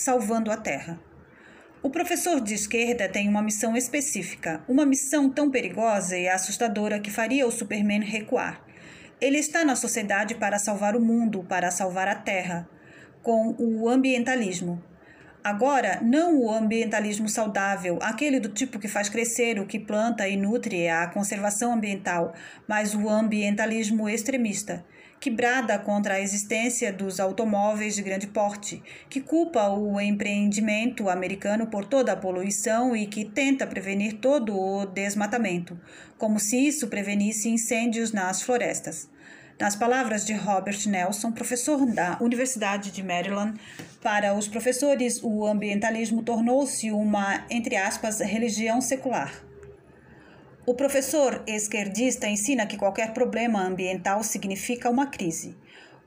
[0.00, 0.98] salvando a Terra.
[1.82, 7.10] O professor de esquerda tem uma missão específica, uma missão tão perigosa e assustadora que
[7.10, 8.64] faria o Superman recuar.
[9.20, 12.66] Ele está na sociedade para salvar o mundo, para salvar a Terra,
[13.22, 14.82] com o ambientalismo.
[15.44, 20.34] Agora, não o ambientalismo saudável, aquele do tipo que faz crescer o que planta e
[20.34, 22.32] nutre a conservação ambiental,
[22.66, 24.82] mas o ambientalismo extremista,
[25.20, 31.66] que brada contra a existência dos automóveis de grande porte, que culpa o empreendimento americano
[31.66, 35.78] por toda a poluição e que tenta prevenir todo o desmatamento,
[36.16, 39.10] como se isso prevenisse incêndios nas florestas.
[39.60, 43.60] Nas palavras de Robert Nelson, professor da Universidade de Maryland,
[44.02, 49.49] para os professores o ambientalismo tornou-se uma, entre aspas, religião secular.
[50.70, 55.58] O professor esquerdista ensina que qualquer problema ambiental significa uma crise.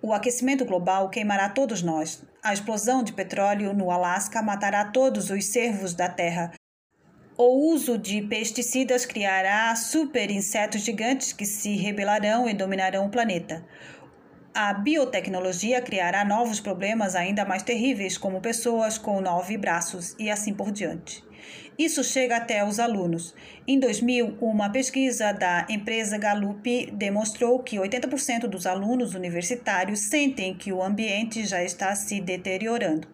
[0.02, 2.24] O aquecimento global queimará todos nós.
[2.42, 6.54] A explosão de petróleo no Alasca matará todos os cervos da Terra,
[7.38, 13.66] o uso de pesticidas criará super insetos gigantes que se rebelarão e dominarão o planeta.
[14.54, 20.54] A biotecnologia criará novos problemas ainda mais terríveis, como pessoas com nove braços e assim
[20.54, 21.22] por diante.
[21.78, 23.34] Isso chega até os alunos.
[23.68, 30.72] Em 2000, uma pesquisa da empresa Gallup demonstrou que 80% dos alunos universitários sentem que
[30.72, 33.08] o ambiente já está se deteriorando.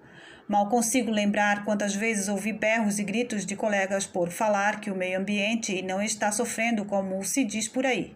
[0.47, 4.95] Mal consigo lembrar quantas vezes ouvi berros e gritos de colegas por falar que o
[4.95, 8.15] meio ambiente não está sofrendo como se diz por aí.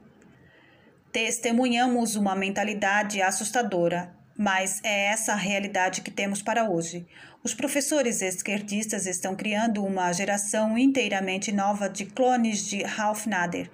[1.12, 7.06] Testemunhamos uma mentalidade assustadora, mas é essa a realidade que temos para hoje.
[7.44, 13.70] Os professores esquerdistas estão criando uma geração inteiramente nova de clones de Ralph Nader,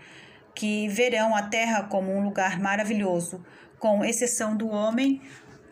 [0.56, 3.46] que verão a Terra como um lugar maravilhoso,
[3.78, 5.22] com exceção do homem,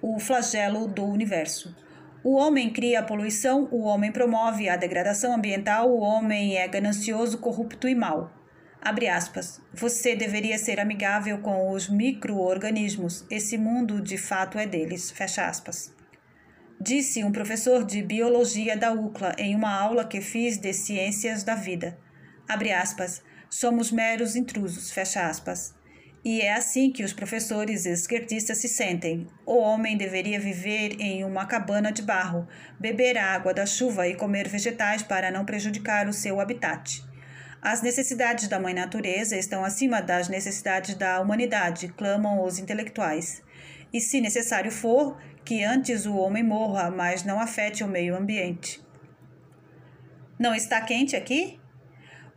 [0.02, 1.76] o flagelo do universo.
[2.24, 7.38] O homem cria a poluição, o homem promove a degradação ambiental, o homem é ganancioso,
[7.38, 8.37] corrupto e mau.
[8.82, 9.60] Abre aspas.
[9.74, 13.26] Você deveria ser amigável com os micro-organismos.
[13.30, 15.12] Esse mundo de fato é deles.
[15.12, 15.94] Fecha aspas.
[16.80, 21.56] Disse um professor de biologia da UCLA em uma aula que fiz de ciências da
[21.56, 21.98] vida.
[22.48, 23.24] Abre aspas.
[23.50, 24.92] Somos meros intrusos.
[24.92, 25.76] Fecha aspas.
[26.24, 29.28] E é assim que os professores esquerdistas se sentem.
[29.46, 32.48] O homem deveria viver em uma cabana de barro,
[32.80, 37.07] beber água da chuva e comer vegetais para não prejudicar o seu habitat.
[37.62, 43.42] As necessidades da mãe natureza estão acima das necessidades da humanidade, clamam os intelectuais.
[43.92, 48.82] E, se necessário for, que antes o homem morra, mas não afete o meio ambiente.
[50.38, 51.60] Não está quente aqui?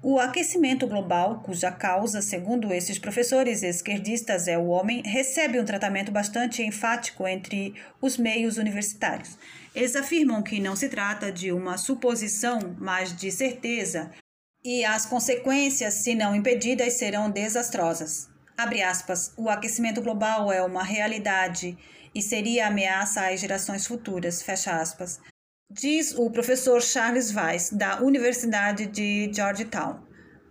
[0.02, 6.10] O aquecimento global, cuja causa, segundo esses professores esquerdistas, é o homem, recebe um tratamento
[6.10, 9.36] bastante enfático entre os meios universitários.
[9.74, 14.10] Eles afirmam que não se trata de uma suposição, mas de certeza,
[14.64, 18.28] e as consequências, se não impedidas, serão desastrosas.
[18.86, 21.78] Aspas, o aquecimento global é uma realidade
[22.14, 25.18] e seria ameaça às gerações futuras, fecha aspas.
[25.70, 30.00] Diz o professor Charles Weiss, da Universidade de Georgetown.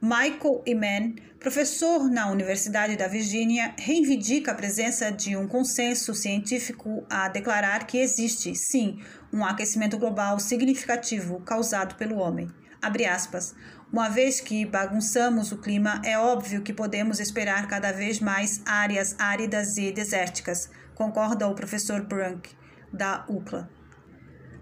[0.02, 7.28] Michael Eman, professor na Universidade da Virgínia, reivindica a presença de um consenso científico a
[7.28, 9.00] declarar que existe, sim,
[9.32, 12.50] um aquecimento global significativo causado pelo homem.
[12.82, 13.54] Abre aspas.
[13.92, 19.16] Uma vez que bagunçamos o clima, é óbvio que podemos esperar cada vez mais áreas
[19.18, 22.52] áridas e desérticas, concorda o professor Brunk,
[22.94, 23.68] da UCLA.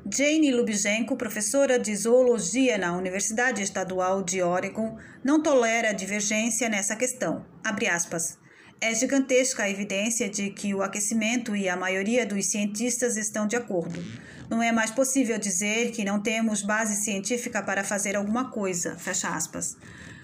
[0.09, 7.45] Jane Lubjenko, professora de zoologia na Universidade Estadual de Oregon, não tolera divergência nessa questão.
[8.79, 13.55] É gigantesca a evidência de que o aquecimento e a maioria dos cientistas estão de
[13.55, 14.03] acordo.
[14.47, 18.95] Não é mais possível dizer que não temos base científica para fazer alguma coisa.
[18.95, 19.75] Fecha aspas.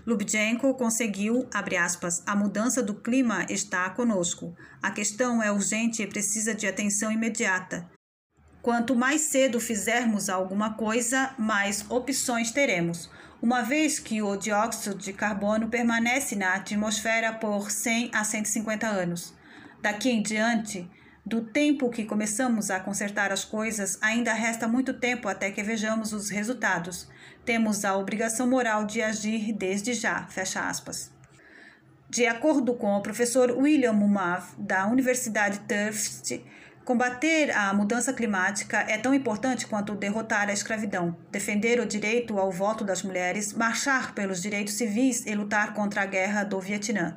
[0.05, 4.55] Lubjenko conseguiu, abre aspas, a mudança do clima está conosco.
[4.83, 7.89] A questão é urgente e precisa de atenção imediata.
[8.61, 13.09] Quanto mais cedo fizermos alguma coisa, mais opções teremos,
[13.44, 19.34] uma vez que o dióxido de carbono permanece na atmosfera por 100 a 150 anos.
[19.81, 20.90] Daqui em diante,
[21.25, 26.13] do tempo que começamos a consertar as coisas, ainda resta muito tempo até que vejamos
[26.13, 27.10] os resultados.
[27.44, 30.25] Temos a obrigação moral de agir desde já.
[30.28, 31.12] Fecha aspas.
[32.10, 36.42] De acordo com o professor William Mumav, da Universidade Tufts,
[36.85, 42.51] Combater a mudança climática é tão importante quanto derrotar a escravidão, defender o direito ao
[42.51, 47.15] voto das mulheres, marchar pelos direitos civis e lutar contra a guerra do Vietnã.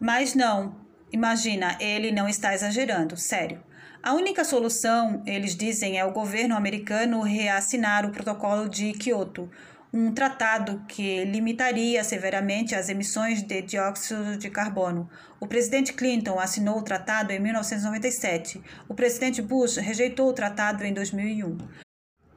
[0.00, 3.62] Mas não, imagina, ele não está exagerando, sério.
[4.02, 9.48] A única solução, eles dizem, é o governo americano reassinar o Protocolo de Kyoto,
[9.92, 15.08] um tratado que limitaria severamente as emissões de dióxido de carbono.
[15.40, 18.60] O presidente Clinton assinou o tratado em 1997.
[18.88, 21.58] O presidente Bush rejeitou o tratado em 2001.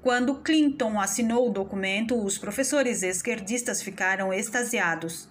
[0.02, 5.30] Quando Clinton assinou o documento, os professores esquerdistas ficaram extasiados.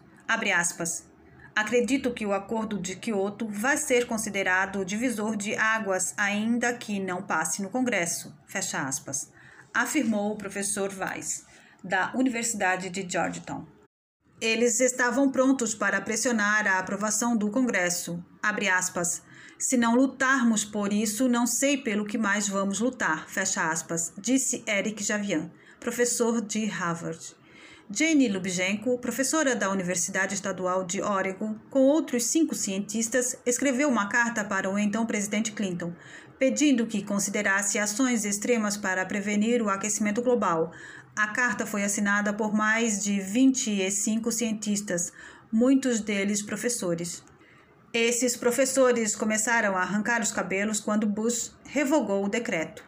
[1.55, 7.23] Acredito que o Acordo de Kyoto vai ser considerado divisor de águas, ainda que não
[7.23, 8.35] passe no Congresso.
[8.47, 9.33] Fecha aspas.
[9.75, 11.45] Afirmou o professor Weiss
[11.83, 13.80] da Universidade de Georgetown.
[14.41, 18.25] Eles estavam prontos para pressionar a aprovação do Congresso.
[18.43, 19.23] Aspas.
[19.59, 23.27] Se não lutarmos por isso, não sei pelo que mais vamos lutar.
[23.37, 27.37] Aspas, disse Eric Javian, professor de Harvard.
[27.91, 34.43] Jane Lubjenko, professora da Universidade Estadual de Oregon, com outros cinco cientistas, escreveu uma carta
[34.43, 35.93] para o então presidente Clinton,
[36.39, 40.73] pedindo que considerasse ações extremas para prevenir o aquecimento global,
[41.23, 45.13] a carta foi assinada por mais de 25 cientistas,
[45.53, 47.23] muitos deles professores.
[47.93, 52.83] Esses professores começaram a arrancar os cabelos quando Bush revogou o decreto.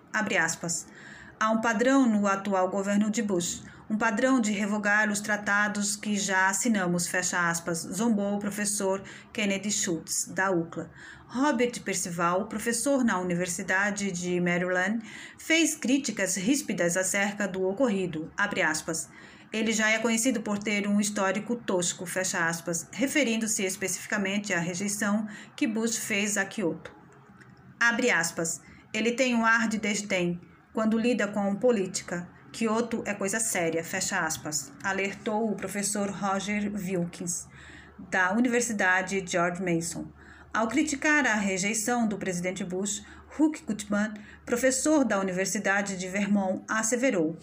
[1.39, 6.17] Há um padrão no atual governo de Bush, um padrão de revogar os tratados que
[6.17, 10.91] já assinamos, fecha aspas, zombou o professor Kennedy Schultz, da UCLA.
[11.35, 15.03] Robert Percival, professor na Universidade de Maryland,
[15.39, 18.31] fez críticas ríspidas acerca do ocorrido.
[19.51, 22.05] Ele já é conhecido por ter um histórico tosco,
[22.93, 25.27] referindo-se especificamente à rejeição
[25.57, 26.95] que Bush fez a Kyoto.
[28.93, 30.39] Ele tem um ar de desdém
[30.75, 32.29] quando lida com política.
[32.53, 33.83] Kyoto é coisa séria,
[34.85, 37.49] alertou o professor Roger Wilkins,
[38.11, 40.13] da Universidade George Mason.
[40.55, 43.03] Ao criticar a rejeição do presidente Bush,
[43.39, 44.13] Huck Gutmann,
[44.45, 47.39] professor da Universidade de Vermont, asseverou: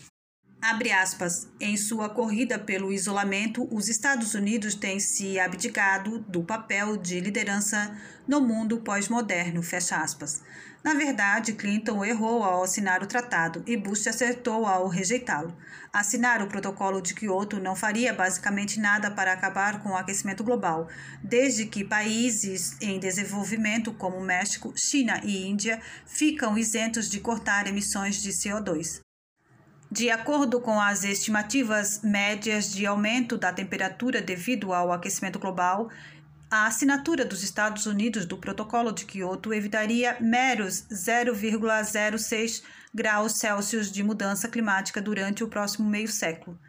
[0.61, 6.97] Abre aspas, em sua corrida pelo isolamento, os Estados Unidos têm se abdicado do papel
[6.97, 7.97] de liderança
[8.27, 10.43] no mundo pós-moderno, fecha aspas.
[10.83, 15.55] Na verdade, Clinton errou ao assinar o tratado e Bush acertou ao rejeitá-lo.
[15.93, 20.89] Assinar o protocolo de Kyoto não faria basicamente nada para acabar com o aquecimento global,
[21.23, 28.21] desde que países em desenvolvimento como México, China e Índia ficam isentos de cortar emissões
[28.21, 28.99] de CO2.
[29.91, 35.89] De acordo com as estimativas médias de aumento da temperatura devido ao aquecimento global,
[36.51, 42.61] a assinatura dos Estados Unidos do Protocolo de Kyoto evitaria meros 0,06
[42.93, 46.59] graus Celsius de mudança climática durante o próximo meio século.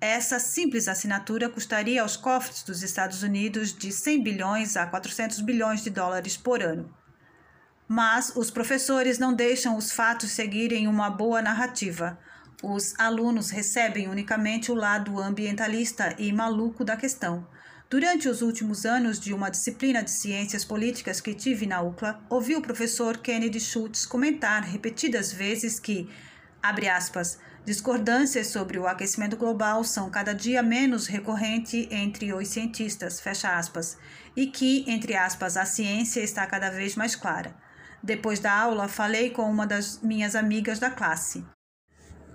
[0.00, 5.82] Essa simples assinatura custaria aos cofres dos Estados Unidos de 100 bilhões a 400 bilhões
[5.82, 6.90] de dólares por ano.
[7.86, 12.18] Mas os professores não deixam os fatos seguirem uma boa narrativa.
[12.62, 17.46] Os alunos recebem unicamente o lado ambientalista e maluco da questão.
[17.88, 22.54] Durante os últimos anos de uma disciplina de ciências políticas que tive na UCLA, ouvi
[22.54, 26.06] o professor Kennedy Schultz comentar repetidas vezes que,
[26.62, 33.20] abre aspas, discordâncias sobre o aquecimento global são cada dia menos recorrente entre os cientistas,
[33.20, 33.96] fecha aspas,
[34.36, 37.56] e que, entre aspas, a ciência está cada vez mais clara.
[38.02, 41.42] Depois da aula, falei com uma das minhas amigas da classe.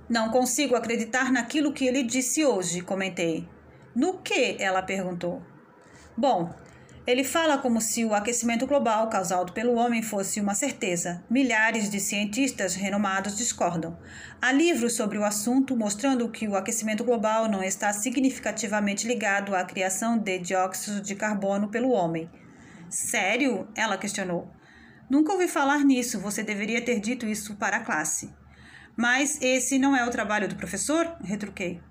[0.07, 3.49] Não consigo acreditar naquilo que ele disse hoje, comentei.
[3.95, 4.55] No que?
[4.59, 5.41] ela perguntou.
[6.15, 6.53] Bom,
[7.07, 11.23] ele fala como se o aquecimento global causado pelo homem fosse uma certeza.
[11.29, 13.97] Milhares de cientistas renomados discordam.
[14.41, 19.63] Há livros sobre o assunto mostrando que o aquecimento global não está significativamente ligado à
[19.63, 22.29] criação de dióxido de carbono pelo homem.
[22.89, 23.67] Sério?
[23.75, 24.51] Ela questionou.
[25.09, 28.33] Nunca ouvi falar nisso, você deveria ter dito isso para a classe.
[28.95, 31.17] Mas esse não é o trabalho do professor?
[31.23, 31.81] retruquei.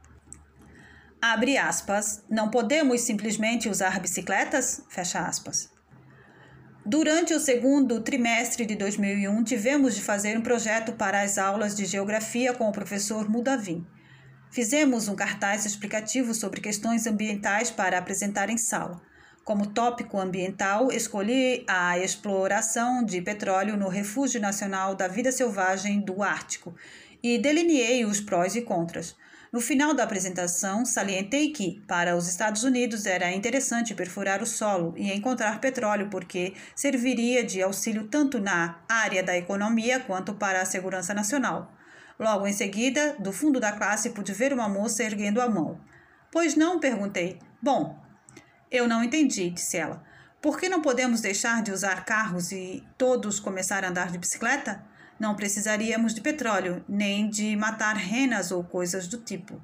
[1.21, 4.83] Abre aspas, não podemos simplesmente usar bicicletas?
[4.89, 5.71] Fecha aspas.
[6.85, 11.87] Durante o segundo trimestre de 2001, tivemos de fazer um projeto para as aulas de
[11.87, 13.87] geografia com o professor Mudavim.
[14.51, 19.01] Fizemos um cartaz explicativo sobre questões ambientais para apresentar em sala.
[19.45, 26.23] Como tópico ambiental, escolhi a exploração de petróleo no Refúgio Nacional da Vida Selvagem do
[26.23, 26.75] Ártico
[27.23, 29.15] e delineei os prós e contras.
[29.53, 34.95] No final da apresentação, salientei que, para os Estados Unidos, era interessante perfurar o solo
[34.97, 40.65] e encontrar petróleo, porque serviria de auxílio tanto na área da economia quanto para a
[40.65, 41.71] segurança nacional.
[42.19, 45.79] Logo em seguida, do fundo da classe, pude ver uma moça erguendo a mão.
[46.33, 46.81] Pois não?
[46.81, 47.39] perguntei.
[47.63, 48.04] Bom,
[48.71, 50.05] eu não entendi, disse ela.
[50.41, 54.85] Por que não podemos deixar de usar carros e todos começar a andar de bicicleta?
[55.19, 59.61] Não precisaríamos de petróleo, nem de matar renas ou coisas do tipo.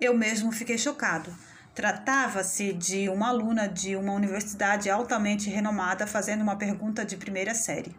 [0.00, 1.32] Eu mesmo fiquei chocado.
[1.74, 7.94] Tratava-se de uma aluna de uma universidade altamente renomada fazendo uma pergunta de primeira série.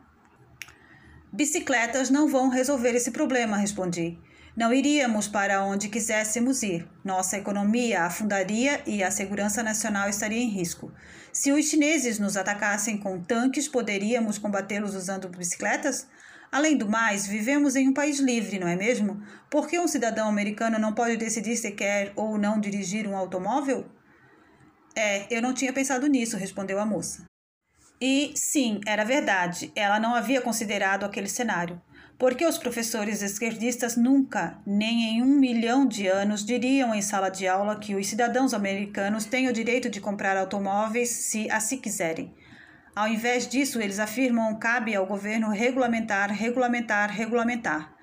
[1.31, 4.19] Bicicletas não vão resolver esse problema, respondi.
[4.55, 6.87] Não iríamos para onde quiséssemos ir.
[7.03, 10.91] Nossa economia afundaria e a segurança nacional estaria em risco.
[11.31, 16.07] Se os chineses nos atacassem com tanques, poderíamos combatê-los usando bicicletas?
[16.51, 19.21] Além do mais, vivemos em um país livre, não é mesmo?
[19.49, 23.85] Por que um cidadão americano não pode decidir se quer ou não dirigir um automóvel?
[24.95, 27.25] É, eu não tinha pensado nisso, respondeu a moça.
[28.01, 31.79] E sim, era verdade, ela não havia considerado aquele cenário.
[32.19, 37.47] Porque os professores esquerdistas nunca, nem em um milhão de anos, diriam em sala de
[37.47, 42.33] aula que os cidadãos americanos têm o direito de comprar automóveis se assim quiserem.
[42.93, 47.95] Ao invés disso, eles afirmam cabe ao governo regulamentar, regulamentar, regulamentar.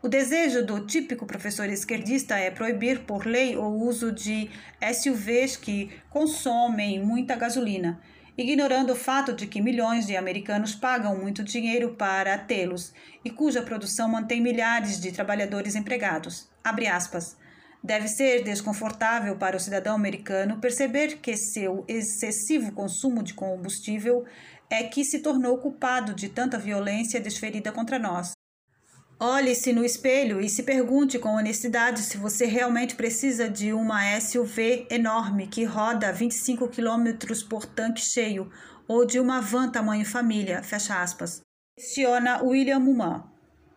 [0.00, 4.48] O desejo do típico professor esquerdista é proibir por lei o uso de
[4.80, 8.00] SUVs que consomem muita gasolina
[8.38, 13.62] ignorando o fato de que milhões de americanos pagam muito dinheiro para tê-los e cuja
[13.62, 16.48] produção mantém milhares de trabalhadores empregados.
[17.82, 24.24] Deve ser desconfortável para o cidadão americano perceber que seu excessivo consumo de combustível
[24.70, 28.32] é que se tornou culpado de tanta violência desferida contra nós.
[29.20, 34.86] Olhe-se no espelho e se pergunte com honestidade se você realmente precisa de uma SUV
[34.88, 37.16] enorme que roda 25 km
[37.50, 38.48] por tanque cheio
[38.86, 41.40] ou de uma van tamanho família, fecha aspas.
[41.76, 43.24] Questiona William Muman,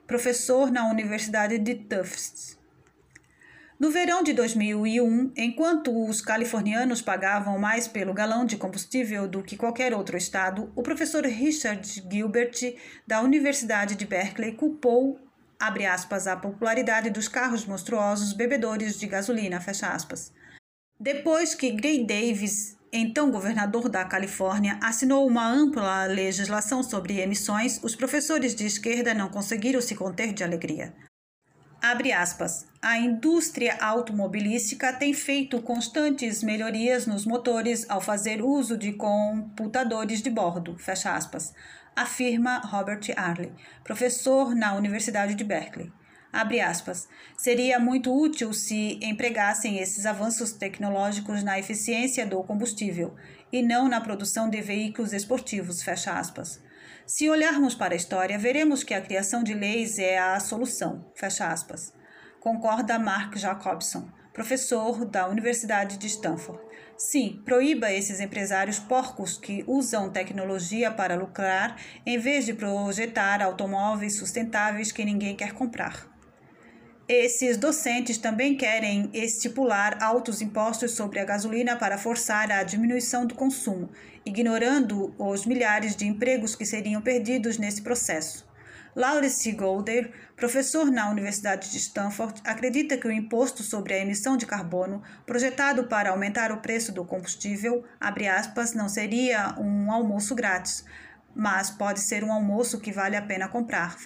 [0.06, 2.60] professor na Universidade de Tufts.
[3.80, 9.58] No verão de 2001, enquanto os californianos pagavam mais pelo galão de combustível do que
[9.58, 12.76] qualquer outro estado, o professor Richard Gilbert,
[13.08, 15.31] da Universidade de Berkeley, culpou
[15.62, 20.34] abre aspas, a popularidade dos carros monstruosos bebedores de gasolina, fecha aspas.
[21.00, 27.96] Depois que Gray Davis, então governador da Califórnia, assinou uma ampla legislação sobre emissões, os
[27.96, 30.94] professores de esquerda não conseguiram se conter de alegria.
[31.80, 32.68] Abre aspas.
[32.82, 40.30] A indústria automobilística tem feito constantes melhorias nos motores ao fazer uso de computadores de
[40.30, 41.54] bordo, fecha aspas
[41.96, 43.52] afirma Robert Arley,
[43.84, 45.92] professor na Universidade de Berkeley.
[46.32, 47.10] Aspas.
[47.38, 53.14] Seria muito útil se empregassem esses avanços tecnológicos na eficiência do combustível
[53.52, 55.84] e não na produção de veículos esportivos.
[57.06, 61.12] Se olharmos para a história, veremos que a criação de leis é a solução.
[62.40, 66.71] Concorda Mark Jacobson, professor da Universidade de Stanford.
[67.04, 74.18] Sim, proíba esses empresários porcos que usam tecnologia para lucrar em vez de projetar automóveis
[74.18, 76.08] sustentáveis que ninguém quer comprar.
[77.08, 83.34] Esses docentes também querem estipular altos impostos sobre a gasolina para forçar a diminuição do
[83.34, 83.90] consumo,
[84.24, 88.48] ignorando os milhares de empregos que seriam perdidos nesse processo.
[88.96, 94.46] Lawrence Golder, professor na Universidade de Stanford, acredita que o imposto sobre a emissão de
[94.46, 97.84] carbono, projetado para aumentar o preço do combustível,
[98.28, 100.84] aspas, não seria um almoço grátis,
[101.34, 103.98] mas pode ser um almoço que vale a pena comprar,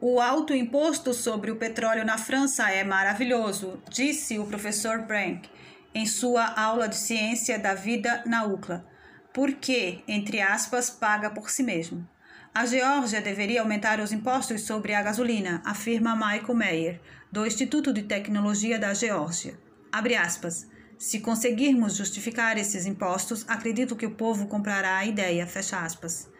[0.00, 5.48] O alto imposto sobre o petróleo na França é maravilhoso, disse o professor Brank
[5.94, 8.84] em sua aula de ciência da vida na UCLA,
[9.32, 12.06] porque, entre aspas, paga por si mesmo.
[12.56, 17.00] A Geórgia deveria aumentar os impostos sobre a gasolina, afirma Michael Meyer,
[17.32, 19.58] do Instituto de Tecnologia da Geórgia.
[19.90, 20.68] Abre aspas.
[20.96, 25.48] Se conseguirmos justificar esses impostos, acredito que o povo comprará a ideia.
[25.48, 26.30] Fecha aspas.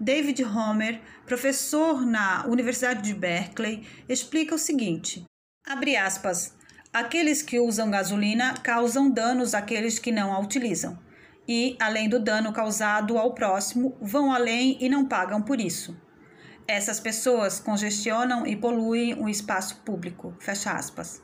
[0.00, 5.26] David Homer, professor na Universidade de Berkeley, explica o seguinte:
[5.66, 6.54] abre aspas.
[6.90, 10.98] Aqueles que usam gasolina causam danos àqueles que não a utilizam
[11.52, 16.00] e, além do dano causado ao próximo, vão além e não pagam por isso.
[16.64, 20.32] Essas pessoas congestionam e poluem o espaço público.
[20.38, 21.20] Fecha aspas.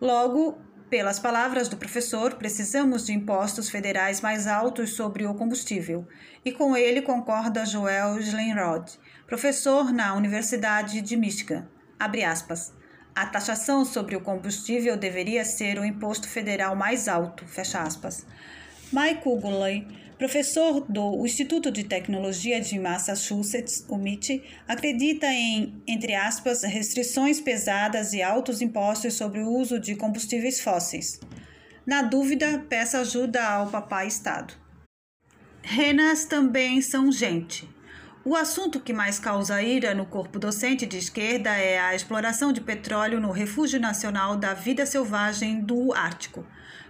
[0.00, 0.56] Logo,
[0.88, 6.08] pelas palavras do professor, precisamos de impostos federais mais altos sobre o combustível,
[6.42, 8.90] e com ele concorda Joel Schlenrod,
[9.26, 11.68] professor na Universidade de Michigan.
[12.00, 12.72] Abre aspas.
[13.14, 18.24] A taxação sobre o combustível deveria ser o imposto federal mais alto, fecha aspas.
[18.90, 26.62] Michael Gulay, professor do Instituto de Tecnologia de Massachusetts, o MIT, acredita em, entre aspas,
[26.62, 31.20] restrições pesadas e altos impostos sobre o uso de combustíveis fósseis.
[31.86, 34.54] Na dúvida, peça ajuda ao Papai Estado.
[35.62, 37.68] Renas também são gente.
[38.24, 42.62] O assunto que mais causa ira no corpo docente de esquerda é a exploração de
[42.62, 46.44] petróleo no Refúgio Nacional da Vida Selvagem do Ártico.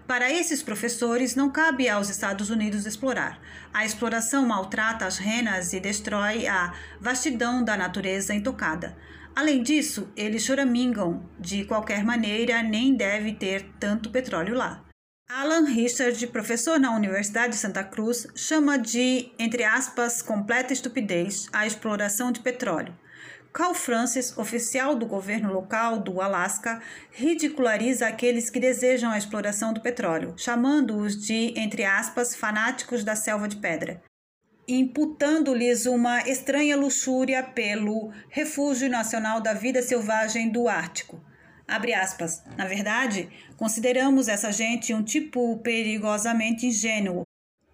[0.09, 3.38] Para esses professores, não cabe aos Estados Unidos explorar.
[3.75, 8.97] A exploração maltrata as renas e destrói a vastidão da natureza intocada.
[9.37, 11.29] Além disso, eles choramingam.
[11.38, 14.83] De qualquer maneira, nem deve ter tanto petróleo lá.
[15.29, 21.67] Alan Richard, professor na Universidade de Santa Cruz, chama de, entre aspas, completa estupidez a
[21.67, 22.97] exploração de petróleo.
[23.59, 29.81] Carl Francis, oficial do governo local do Alasca, ridiculariza aqueles que desejam a exploração do
[29.81, 34.00] petróleo, chamando-os de, entre aspas, fanáticos da selva de pedra,
[34.69, 41.21] imputando-lhes uma estranha luxúria pelo Refúgio Nacional da Vida Selvagem do Ártico.
[41.67, 42.45] Abre aspas.
[42.57, 47.25] Na verdade, consideramos essa gente um tipo perigosamente ingênuo,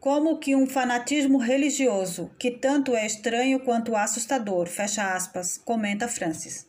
[0.04, 6.66] como que um fanatismo religioso, que tanto é estranho quanto assustador, fecha aspas, comenta Francis.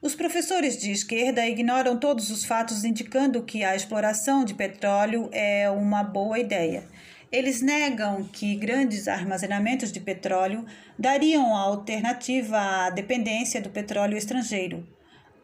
[0.00, 5.70] Os professores de esquerda ignoram todos os fatos indicando que a exploração de petróleo é
[5.70, 6.82] uma boa ideia.
[7.30, 10.66] Eles negam que grandes armazenamentos de petróleo
[10.98, 14.84] dariam a alternativa à dependência do petróleo estrangeiro.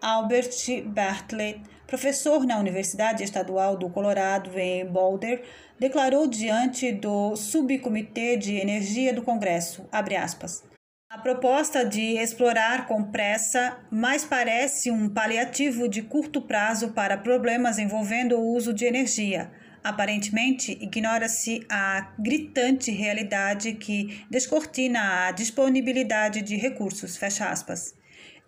[0.02, 5.42] Albert Bartlett, professor na Universidade Estadual do Colorado em Boulder,
[5.78, 10.62] declarou diante do Subcomitê de Energia do Congresso, aspas,
[11.10, 17.78] a proposta de explorar com pressa mais parece um paliativo de curto prazo para problemas
[17.78, 19.50] envolvendo o uso de energia.
[19.82, 27.16] Aparentemente, ignora-se a gritante realidade que descortina a disponibilidade de recursos.
[27.16, 27.94] Fecha aspas.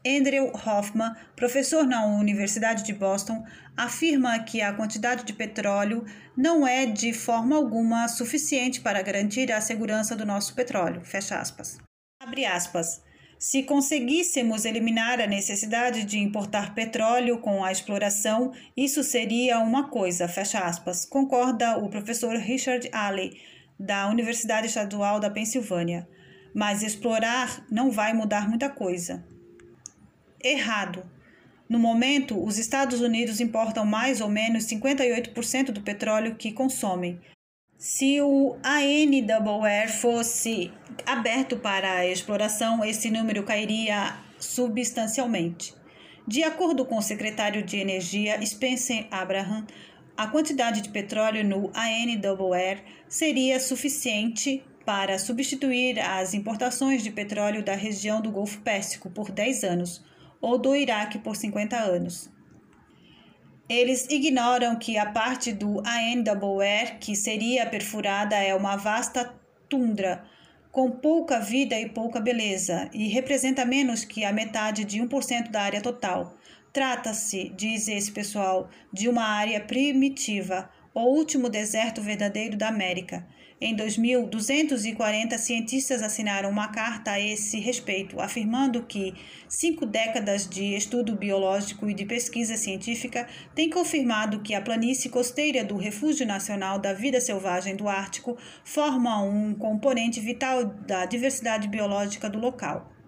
[0.06, 3.44] Andrew Hoffman, professor na Universidade de Boston,
[3.76, 9.60] afirma que a quantidade de petróleo não é de forma alguma suficiente para garantir a
[9.60, 11.04] segurança do nosso petróleo.
[11.04, 11.78] Fecha aspas.
[12.18, 13.02] Abre aspas.
[13.38, 20.28] Se conseguíssemos eliminar a necessidade de importar petróleo com a exploração, isso seria uma coisa,
[20.28, 23.38] fecha aspas, concorda o professor Richard Alley,
[23.78, 26.08] da Universidade Estadual da Pensilvânia.
[26.54, 29.24] Mas explorar não vai mudar muita coisa
[30.42, 31.04] errado.
[31.68, 37.20] No momento, os Estados Unidos importam mais ou menos 58% do petróleo que consomem.
[37.78, 40.72] Se o ANWR fosse
[41.06, 45.74] aberto para a exploração, esse número cairia substancialmente.
[46.26, 49.66] De acordo com o secretário de Energia Spencer Abraham,
[50.16, 57.74] a quantidade de petróleo no ANWR seria suficiente para substituir as importações de petróleo da
[57.74, 60.04] região do Golfo Pérsico por 10 anos,
[60.40, 62.30] ou do Iraque por 50 anos.
[63.68, 69.32] Eles ignoram que a parte do ANWR que seria perfurada é uma vasta
[69.68, 70.24] tundra
[70.72, 75.62] com pouca vida e pouca beleza e representa menos que a metade de 1% da
[75.62, 76.36] área total.
[76.72, 83.26] Trata-se, diz esse pessoal, de uma área primitiva, o último deserto verdadeiro da América
[83.62, 89.12] em 2000, 240 cientistas assinaram uma carta a esse respeito, afirmando que
[89.46, 95.62] cinco décadas de estudo biológico e de pesquisa científica têm confirmado que a planície costeira
[95.62, 102.30] do Refúgio Nacional da Vida Selvagem do Ártico forma um componente vital da diversidade biológica
[102.30, 102.99] do local.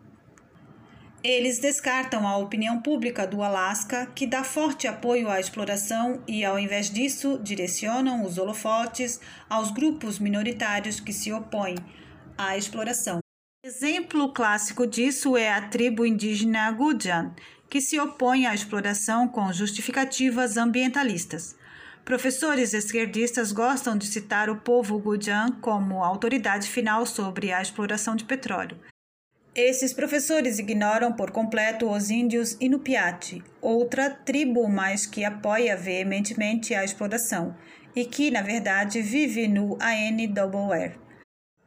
[1.25, 6.59] Eles descartam a opinião pública do Alasca, que dá forte apoio à exploração e, ao
[6.59, 11.77] invés disso, direcionam os holofotes aos grupos minoritários que se opõem
[12.37, 13.21] à exploração.
[13.65, 17.33] Exemplo clássico disso é a tribo indígena Gujan,
[17.71, 21.55] que se opõe à exploração com justificativas ambientalistas.
[22.05, 28.25] Professores esquerdistas gostam de citar o povo Gujan como autoridade final sobre a exploração de
[28.25, 28.77] petróleo.
[29.55, 36.83] Esses professores ignoram por completo os índios Inupiat, outra tribo mais que apoia veementemente a
[36.83, 37.55] exploração
[37.95, 40.99] e que, na verdade, vive no ANWR.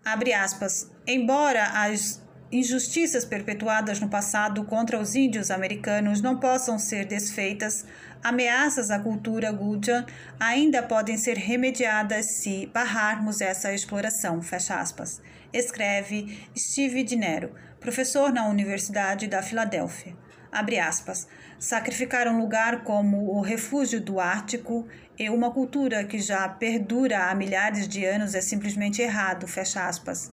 [0.03, 0.91] Abre aspas.
[1.05, 7.85] Embora as injustiças perpetuadas no passado contra os índios americanos não possam ser desfeitas,
[8.23, 10.07] ameaças à cultura Gujan
[10.39, 14.41] ainda podem ser remediadas se barrarmos essa exploração.
[14.41, 15.21] Fecha aspas.
[15.53, 17.53] Escreve Steve Dinero
[17.85, 20.17] professor na Universidade da Filadélfia.
[20.51, 21.27] Abre aspas.
[21.59, 24.87] Sacrificar um lugar como o refúgio do Ártico
[25.19, 29.47] e uma cultura que já perdura há milhares de anos é simplesmente errado.
[29.47, 30.29] Fecha aspas.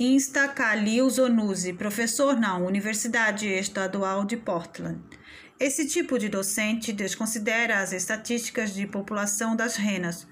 [0.00, 5.00] Insta Khalil Zonuzzi, professor na Universidade Estadual de Portland.
[5.60, 10.26] Esse tipo de docente desconsidera as estatísticas de população das renas,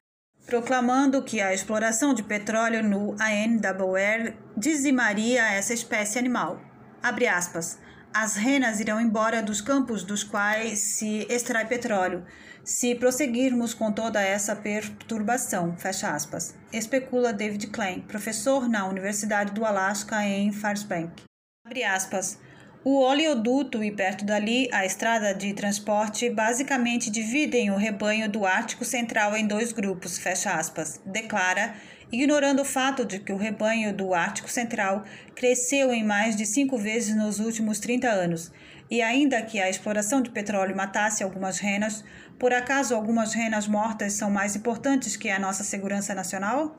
[0.49, 6.59] proclamando que a exploração de petróleo no ANWR dizimaria essa espécie animal.
[7.03, 7.79] Abre aspas.
[8.15, 12.25] As renas irão embora dos campos dos quais se extrai petróleo,
[12.65, 16.55] se prosseguirmos com toda essa perturbação, fecha aspas.
[16.73, 21.25] Especula David Klein, professor na Universidade do Alasca em Fairbanks.
[21.67, 22.39] Abre aspas.
[22.85, 28.85] O oleoduto e perto dali a estrada de transporte basicamente dividem o rebanho do Ártico
[28.85, 31.75] Central em dois grupos, fecha aspas, declara,
[32.11, 36.79] ignorando o fato de que o rebanho do Ártico Central cresceu em mais de cinco
[36.79, 38.53] vezes nos últimos 30 anos.
[38.89, 42.05] E ainda que a exploração de petróleo matasse algumas renas,
[42.39, 46.77] por acaso algumas renas mortas são mais importantes que a nossa segurança nacional?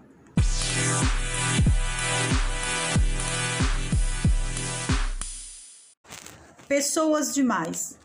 [6.69, 7.97] Pessoas demais.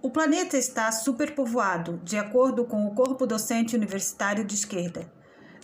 [0.00, 5.12] O planeta está superpovoado, de acordo com o corpo docente universitário de esquerda.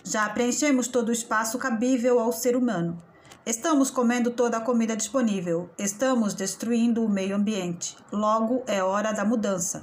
[0.03, 3.01] Já preenchemos todo o espaço cabível ao ser humano.
[3.43, 5.71] Estamos comendo toda a comida disponível.
[5.79, 7.97] Estamos destruindo o meio ambiente.
[8.11, 9.81] Logo é hora da mudança.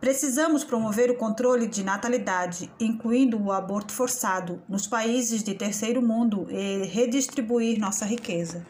[0.00, 6.46] Precisamos promover o controle de natalidade, incluindo o aborto forçado, nos países de terceiro mundo
[6.48, 8.64] e redistribuir nossa riqueza.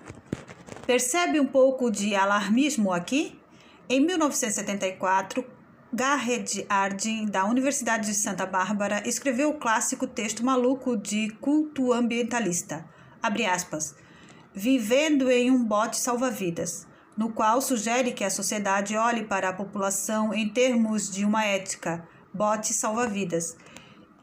[0.89, 3.39] Percebe um pouco de alarmismo aqui?
[3.91, 5.45] Em 1974,
[5.93, 12.87] Garrett Hardin, da Universidade de Santa Bárbara, escreveu o clássico texto maluco de culto ambientalista,
[13.23, 13.97] aspas,
[14.55, 16.87] Vivendo em um bote salva-vidas,
[17.19, 22.09] no qual sugere que a sociedade olhe para a população em termos de uma ética,
[22.33, 23.59] bote salva-vidas,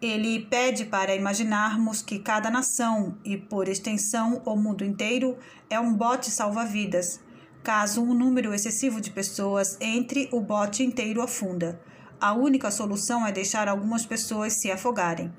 [0.01, 5.37] ele pede para imaginarmos que cada nação, e por extensão o mundo inteiro,
[5.69, 7.21] é um bote salva-vidas,
[7.63, 11.81] caso um número excessivo de pessoas entre, o bote inteiro afunda.
[12.19, 15.31] A única solução é deixar algumas pessoas se afogarem.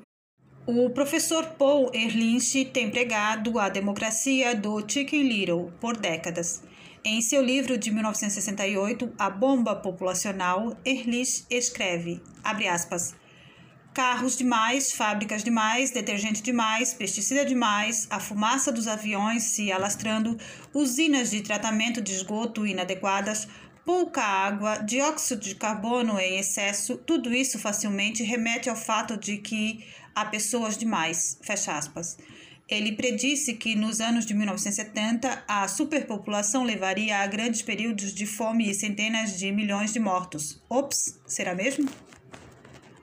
[0.66, 6.62] O professor Paul Ehrlich tem pregado a democracia do Chicken Little por décadas.
[7.04, 13.14] Em seu livro de 1968, A Bomba Populacional, Ehrlich escreve, abre aspas,
[13.96, 20.38] carros demais, fábricas demais, detergente demais, pesticida demais, a fumaça dos aviões se alastrando,
[20.74, 23.48] usinas de tratamento de esgoto inadequadas,
[23.86, 29.82] pouca água, dióxido de carbono em excesso, tudo isso facilmente remete ao fato de que
[30.14, 31.38] há pessoas demais.
[31.40, 32.18] Fecha aspas.
[32.68, 38.68] Ele predisse que nos anos de 1970 a superpopulação levaria a grandes períodos de fome
[38.68, 40.62] e centenas de milhões de mortos.
[40.68, 41.88] Ops, será mesmo?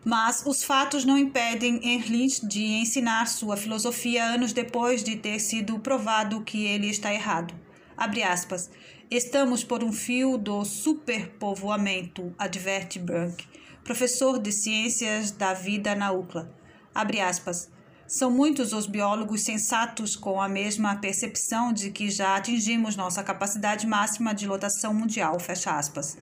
[0.06, 5.80] Mas os fatos não impedem Ehrlich de ensinar sua filosofia anos depois de ter sido
[5.80, 7.54] provado que ele está errado.
[7.96, 8.70] Aspas.
[9.10, 13.46] Estamos por um fio do superpovoamento, adverte Brunk,
[13.84, 16.54] professor de ciências da vida na UCLA.
[16.94, 17.72] Aspas.
[18.06, 23.88] São muitos os biólogos sensatos com a mesma percepção de que já atingimos nossa capacidade
[23.88, 26.18] máxima de lotação mundial, fecha aspas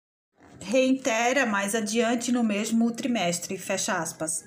[0.62, 4.46] reitera mais adiante no mesmo trimestre, fecha aspas.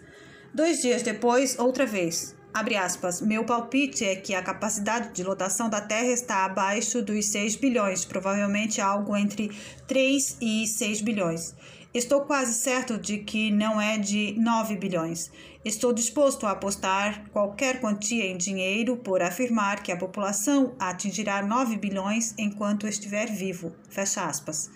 [0.55, 5.69] Dois dias depois, outra vez, abre aspas, meu palpite é que a capacidade de lotação
[5.69, 9.51] da Terra está abaixo dos 6 bilhões, provavelmente algo entre
[9.89, 11.55] 3 e 6 bilhões.
[11.93, 15.31] Estou quase certo de que não é de 9 bilhões.
[15.65, 21.77] Estou disposto a apostar qualquer quantia em dinheiro por afirmar que a população atingirá 9
[21.77, 23.73] bilhões enquanto estiver vivo.
[23.89, 24.71] Fecha aspas.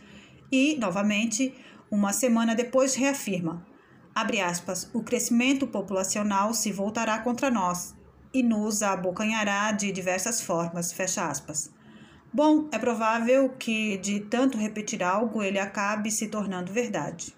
[0.50, 1.54] E, novamente,
[1.90, 3.66] uma semana depois reafirma,
[4.14, 7.94] abre aspas, o crescimento populacional se voltará contra nós
[8.32, 11.70] e nos abocanhará de diversas formas, fecha aspas.
[12.32, 17.34] Bom, é provável que de tanto repetir algo ele acabe se tornando verdade.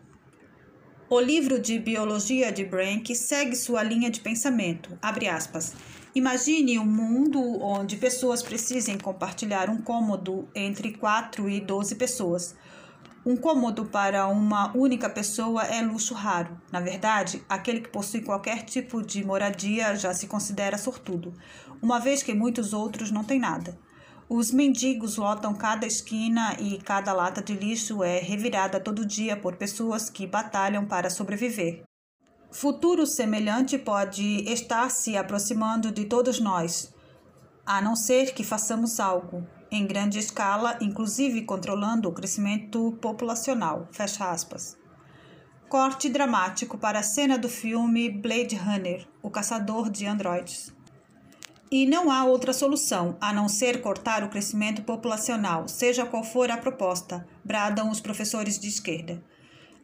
[1.08, 4.96] O livro de biologia de Brank segue sua linha de pensamento.
[5.02, 5.74] Abre aspas.
[6.14, 12.56] Imagine um mundo onde pessoas precisem compartilhar um cômodo entre 4 e 12 pessoas.
[13.24, 16.58] Um cômodo para uma única pessoa é luxo raro.
[16.72, 21.34] Na verdade, aquele que possui qualquer tipo de moradia já se considera sortudo,
[21.82, 23.78] uma vez que muitos outros não têm nada.
[24.26, 29.56] Os mendigos lotam cada esquina e cada lata de lixo é revirada todo dia por
[29.56, 31.82] pessoas que batalham para sobreviver.
[32.50, 36.90] Futuro semelhante pode estar se aproximando de todos nós,
[37.66, 43.88] a não ser que façamos algo em grande escala, inclusive controlando o crescimento populacional.
[43.92, 44.76] Fecha aspas.
[45.68, 50.74] Corte dramático para a cena do filme Blade Runner, o caçador de androides.
[51.70, 56.50] E não há outra solução a não ser cortar o crescimento populacional, seja qual for
[56.50, 59.22] a proposta, bradam os professores de esquerda.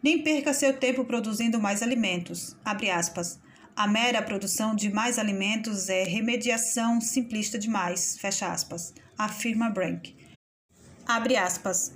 [0.02, 2.56] Nem perca seu tempo produzindo mais alimentos.
[2.64, 3.40] Abre aspas.
[3.76, 10.16] A mera produção de mais alimentos é remediação simplista demais, fecha aspas, afirma Brank.
[11.06, 11.92] Abre aspas.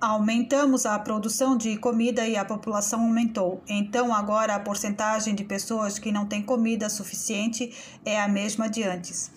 [0.00, 3.62] Aumentamos a produção de comida e a população aumentou.
[3.68, 7.70] Então, agora a porcentagem de pessoas que não têm comida suficiente
[8.02, 9.30] é a mesma de antes.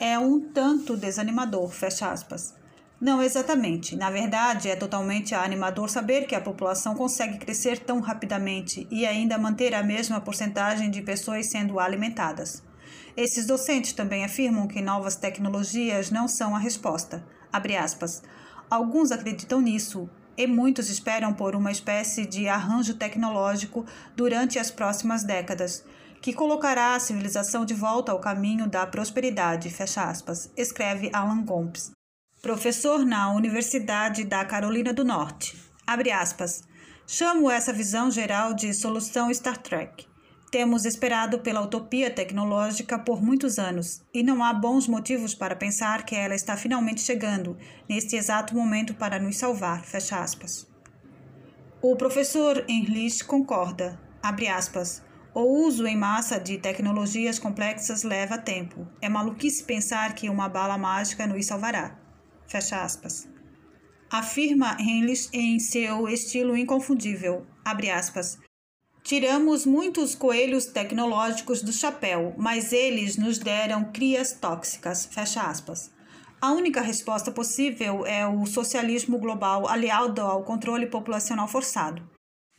[0.00, 2.54] É um tanto desanimador, fecha aspas.
[3.00, 3.96] Não exatamente.
[3.96, 9.38] Na verdade, é totalmente animador saber que a população consegue crescer tão rapidamente e ainda
[9.38, 12.62] manter a mesma porcentagem de pessoas sendo alimentadas.
[13.16, 17.24] Esses docentes também afirmam que novas tecnologias não são a resposta.
[18.68, 25.24] Alguns acreditam nisso e muitos esperam por uma espécie de arranjo tecnológico durante as próximas
[25.24, 25.84] décadas,
[26.20, 29.74] que colocará a civilização de volta ao caminho da prosperidade,
[30.56, 31.92] escreve Alan Gomes
[32.42, 35.58] professor na Universidade da Carolina do Norte.
[35.86, 36.62] Abre aspas.
[37.06, 40.06] Chamo essa visão geral de solução Star Trek.
[40.50, 46.04] Temos esperado pela utopia tecnológica por muitos anos e não há bons motivos para pensar
[46.04, 49.84] que ela está finalmente chegando neste exato momento para nos salvar.
[49.84, 50.66] Fecha aspas.
[51.82, 54.00] O professor English concorda.
[54.22, 55.02] Abre aspas.
[55.34, 58.88] O uso em massa de tecnologias complexas leva tempo.
[59.00, 61.99] É maluquice pensar que uma bala mágica nos salvará
[62.50, 63.28] fecha aspas.
[64.10, 68.38] Afirma Henlich em seu estilo inconfundível, abre aspas.
[69.04, 75.92] Tiramos muitos coelhos tecnológicos do chapéu, mas eles nos deram crias tóxicas, fecha aspas.
[76.40, 82.02] A única resposta possível é o socialismo global aliado ao controle populacional forçado.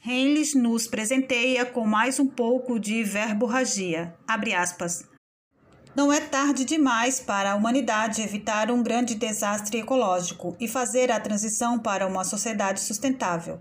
[0.03, 5.03] Henlich nos presenteia com mais um pouco de verborragia, abre aspas,
[5.93, 11.19] não é tarde demais para a humanidade evitar um grande desastre ecológico e fazer a
[11.19, 13.59] transição para uma sociedade sustentável.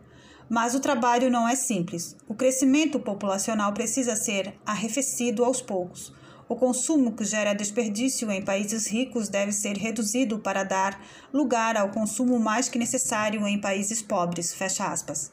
[0.48, 2.16] Mas o trabalho não é simples.
[2.28, 6.12] O crescimento populacional precisa ser arrefecido aos poucos.
[6.48, 11.00] O consumo que gera desperdício em países ricos deve ser reduzido para dar
[11.32, 14.52] lugar ao consumo mais que necessário em países pobres.
[14.52, 15.32] Fecha aspas.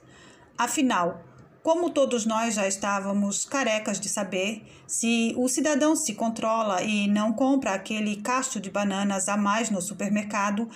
[0.58, 1.24] Afinal,
[1.68, 7.34] como todos nós já estávamos carecas de saber, se o cidadão se controla e não
[7.34, 10.70] compra aquele cacho de bananas a mais no supermercado,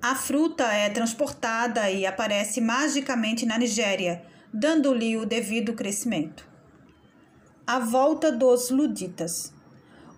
[0.00, 6.48] a fruta é transportada e aparece magicamente na Nigéria, dando-lhe o devido crescimento.
[7.66, 9.52] A volta dos luditas.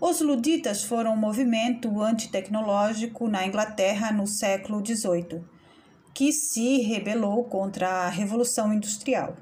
[0.00, 5.42] Os luditas foram um movimento antitecnológico na Inglaterra no século XVIII,
[6.14, 9.36] que se rebelou contra a Revolução Industrial.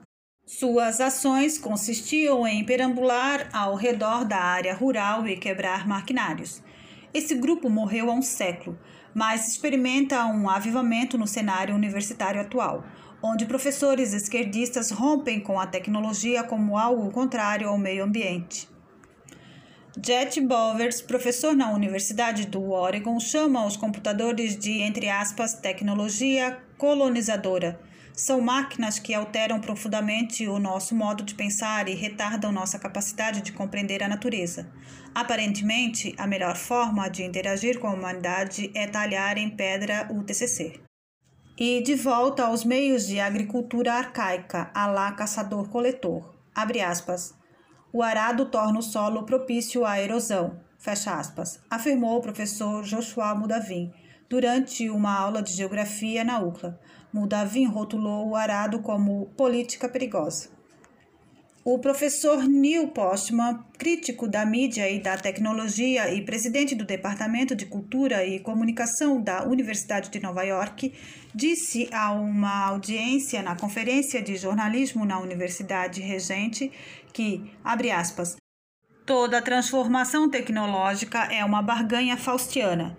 [0.46, 6.62] Suas ações consistiam em perambular ao redor da área rural e quebrar maquinários.
[7.14, 8.78] Esse grupo morreu há um século,
[9.14, 12.84] mas experimenta um avivamento no cenário universitário atual,
[13.22, 18.68] onde professores esquerdistas rompem com a tecnologia como algo contrário ao meio ambiente.
[19.98, 27.80] Jet Bowers, professor na Universidade do Oregon, chama os computadores de, entre aspas, tecnologia colonizadora
[28.14, 33.52] são máquinas que alteram profundamente o nosso modo de pensar e retardam nossa capacidade de
[33.52, 34.70] compreender a natureza.
[35.12, 40.80] Aparentemente, a melhor forma de interagir com a humanidade é talhar em pedra o TCC.
[41.58, 46.34] E de volta aos meios de agricultura arcaica, a lá caçador-coletor.
[46.54, 47.34] Abre aspas.
[47.92, 53.92] O arado torna o solo propício à erosão, fecha aspas, afirmou o professor Joshua Mudavim
[54.28, 56.78] durante uma aula de geografia na UCLA.
[57.12, 60.54] Mudavim rotulou o arado como política perigosa.
[61.66, 67.64] O professor Neil Postman, crítico da mídia e da tecnologia e presidente do Departamento de
[67.64, 70.92] Cultura e Comunicação da Universidade de Nova York,
[71.34, 76.70] disse a uma audiência na Conferência de Jornalismo na Universidade Regente
[77.14, 78.36] que, abre aspas,
[79.06, 82.94] toda transformação tecnológica é uma barganha faustiana.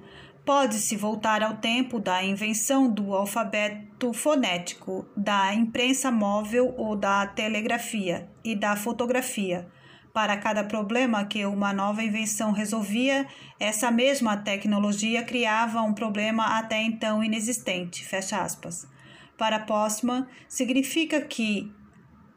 [0.46, 8.30] Pode-se voltar ao tempo da invenção do alfabeto fonético, da imprensa móvel ou da telegrafia
[8.44, 9.68] e da fotografia.
[10.14, 13.26] Para cada problema que uma nova invenção resolvia,
[13.60, 18.06] essa mesma tecnologia criava um problema até então inexistente.
[18.06, 18.88] Fecha aspas.
[19.36, 21.74] Para Postman, significa que,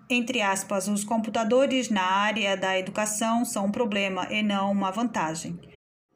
[0.08, 5.67] entre aspas, os computadores na área da educação são um problema e não uma vantagem.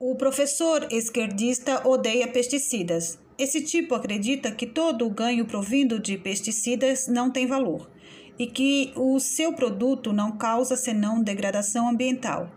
[0.05, 3.21] O professor esquerdista odeia pesticidas.
[3.38, 7.88] Esse tipo acredita que todo o ganho provindo de pesticidas não tem valor
[8.37, 12.51] e que o seu produto não causa senão degradação ambiental.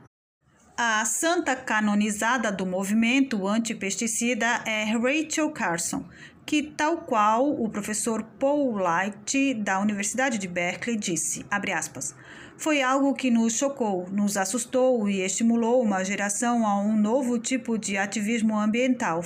[0.76, 6.04] A santa canonizada do movimento antipesticida é Rachel Carson,
[6.46, 12.16] que, tal qual o professor Paul Light da Universidade de Berkeley disse, aspas,
[12.56, 17.78] Foi algo que nos chocou, nos assustou e estimulou uma geração a um novo tipo
[17.78, 19.22] de ativismo ambiental.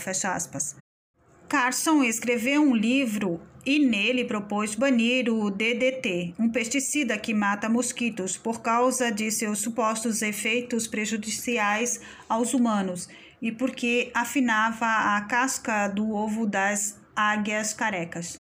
[1.49, 8.37] Carson escreveu um livro e nele propôs banir o DDT, um pesticida que mata mosquitos,
[8.37, 13.09] por causa de seus supostos efeitos prejudiciais aos humanos
[13.41, 18.37] e porque afinava a casca do ovo das águias carecas.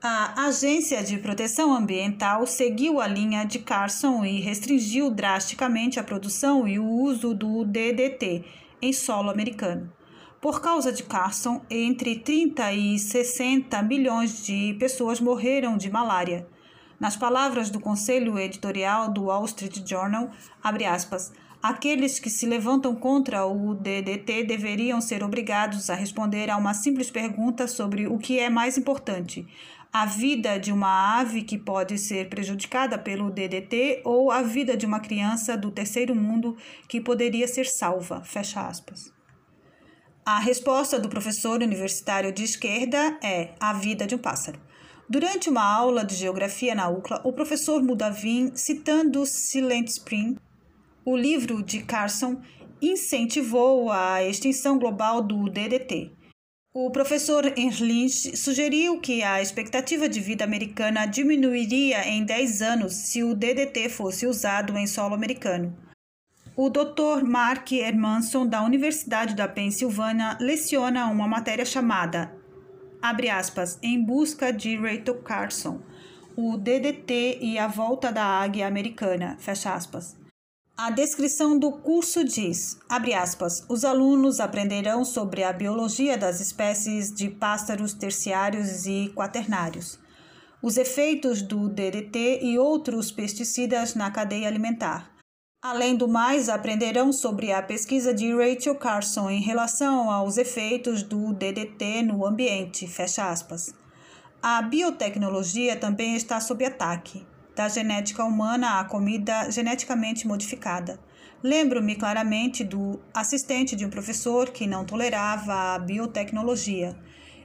[0.00, 6.68] A Agência de Proteção Ambiental seguiu a linha de Carson e restringiu drasticamente a produção
[6.68, 8.44] e o uso do DDT
[8.80, 9.92] em solo americano.
[10.40, 16.46] Por causa de Carson, entre 30 e 60 milhões de pessoas morreram de malária.
[17.00, 20.30] Nas palavras do conselho editorial do Wall Street Journal,
[20.62, 21.32] aspas,
[21.62, 27.10] aqueles que se levantam contra o DDT deveriam ser obrigados a responder a uma simples
[27.10, 29.46] pergunta sobre o que é mais importante:
[29.92, 34.84] a vida de uma ave que pode ser prejudicada pelo DDT ou a vida de
[34.84, 36.56] uma criança do terceiro mundo
[36.88, 38.22] que poderia ser salva.
[38.24, 39.12] Fecha aspas.
[40.24, 44.60] A resposta do professor universitário de esquerda é a vida de um pássaro.
[45.08, 50.36] Durante uma aula de geografia na UCLA, o professor Mudavin, citando Silent Spring,
[51.04, 52.40] o livro de Carson,
[52.80, 56.12] incentivou a extinção global do DDT.
[56.74, 63.22] O professor Erlich sugeriu que a expectativa de vida americana diminuiria em 10 anos se
[63.22, 65.76] o DDT fosse usado em solo americano.
[66.56, 67.24] O Dr.
[67.24, 72.34] Mark Hermanson, da Universidade da Pensilvânia, leciona uma matéria chamada,
[73.00, 75.80] abre aspas, Em Busca de Rachel Carson,
[76.36, 80.21] o DDT e a Volta da Águia Americana, fecha aspas.
[80.76, 87.28] A descrição do curso diz, aspas, os alunos aprenderão sobre a biologia das espécies de
[87.28, 89.98] pássaros terciários e quaternários,
[90.62, 95.12] os efeitos do DDT e outros pesticidas na cadeia alimentar,
[95.64, 101.32] Além do mais, aprenderão sobre a pesquisa de Rachel Carson em relação aos efeitos do
[101.32, 102.88] DDT no ambiente.
[102.88, 103.72] Fecha aspas.
[104.42, 110.98] A biotecnologia também está sob ataque, da genética humana à comida geneticamente modificada.
[111.42, 116.96] Lembro-me claramente do assistente de um professor que não tolerava a biotecnologia.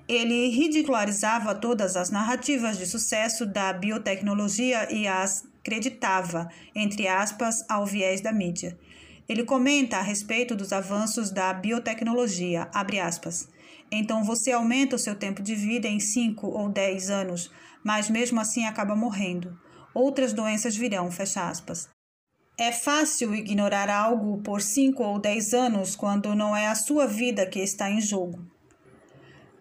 [0.08, 7.86] Ele ridicularizava todas as narrativas de sucesso da biotecnologia e as acreditava, entre aspas, ao
[7.86, 8.78] viés da mídia.
[9.28, 13.50] Ele comenta a respeito dos avanços da biotecnologia, abre aspas.
[13.91, 17.52] Então você aumenta o seu tempo de vida em 5 ou 10 anos,
[17.84, 19.60] mas mesmo assim acaba morrendo.
[20.00, 21.90] Outras doenças virão, fecha aspas.
[22.56, 27.48] É fácil ignorar algo por 5 ou 10 anos quando não é a sua vida
[27.48, 28.46] que está em jogo.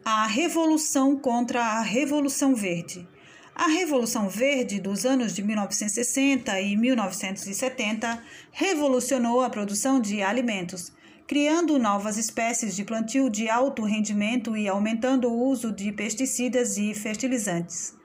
[0.05, 3.09] A revolução contra a Revolução Verde.
[3.55, 8.23] A Revolução Verde dos anos de 1960 e 1970
[8.53, 10.93] revolucionou a produção de alimentos,
[11.27, 16.93] criando novas espécies de plantio de alto rendimento e aumentando o uso de pesticidas e
[16.93, 17.96] fertilizantes.